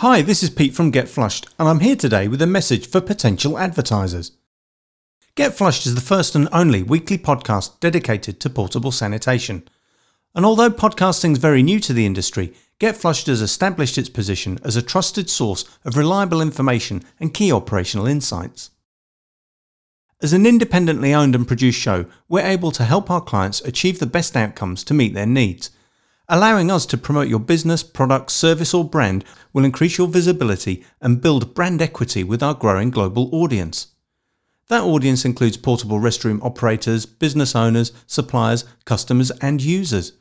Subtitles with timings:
[0.00, 3.00] Hi, this is Pete from Get Flushed, and I'm here today with a message for
[3.00, 4.30] potential advertisers.
[5.34, 9.68] Get Flushed is the first and only weekly podcast dedicated to portable sanitation.
[10.36, 14.60] And although podcasting is very new to the industry, Get Flushed has established its position
[14.62, 18.70] as a trusted source of reliable information and key operational insights.
[20.22, 24.06] As an independently owned and produced show, we're able to help our clients achieve the
[24.06, 25.72] best outcomes to meet their needs.
[26.30, 29.24] Allowing us to promote your business, product, service, or brand
[29.54, 33.94] will increase your visibility and build brand equity with our growing global audience.
[34.68, 40.12] That audience includes portable restroom operators, business owners, suppliers, customers, and users.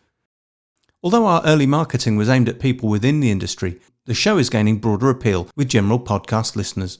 [1.03, 4.77] Although our early marketing was aimed at people within the industry, the show is gaining
[4.77, 6.99] broader appeal with general podcast listeners.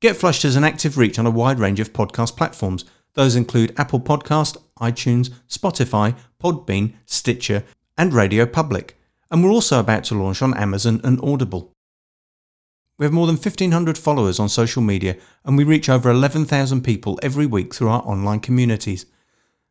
[0.00, 2.86] Get Flushed has an active reach on a wide range of podcast platforms.
[3.12, 7.62] Those include Apple Podcast, iTunes, Spotify, Podbean, Stitcher,
[7.96, 8.98] and Radio Public,
[9.30, 11.72] and we're also about to launch on Amazon and Audible.
[12.98, 17.18] We have more than 1,500 followers on social media, and we reach over 11,000 people
[17.22, 19.06] every week through our online communities.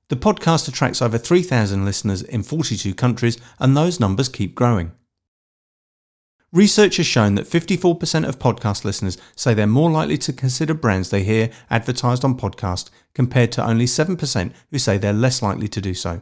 [0.09, 4.91] The podcast attracts over 3,000 listeners in 42 countries, and those numbers keep growing.
[6.51, 11.09] Research has shown that 54% of podcast listeners say they're more likely to consider brands
[11.09, 15.79] they hear advertised on podcast compared to only 7% who say they're less likely to
[15.79, 16.21] do so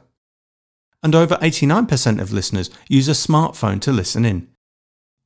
[1.01, 4.47] and over 89% of listeners use a smartphone to listen in.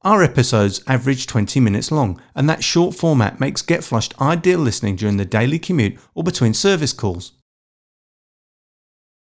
[0.04, 4.98] Our episodes average 20 minutes long, and that short format makes Get Flushed ideal listening
[4.98, 7.32] during the daily commute or between service calls.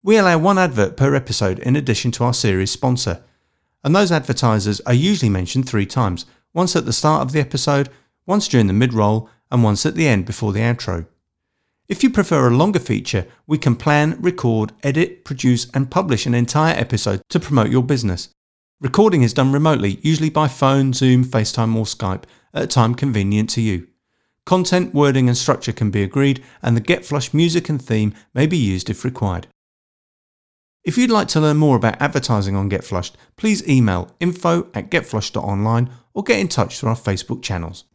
[0.03, 3.23] We allow one advert per episode in addition to our series sponsor,
[3.83, 7.89] and those advertisers are usually mentioned three times once at the start of the episode,
[8.25, 11.07] once during the mid roll, and once at the end before the outro.
[11.87, 16.33] If you prefer a longer feature, we can plan, record, edit, produce, and publish an
[16.33, 18.29] entire episode to promote your business.
[18.81, 22.23] Recording is done remotely, usually by phone, Zoom, FaceTime, or Skype,
[22.55, 23.87] at a time convenient to you.
[24.47, 28.47] Content, wording, and structure can be agreed, and the Get Flush music and theme may
[28.47, 29.45] be used if required.
[30.83, 34.89] If you'd like to learn more about advertising on Get Flushed, please email info at
[34.89, 37.85] getflushed.online or get in touch through our Facebook channels.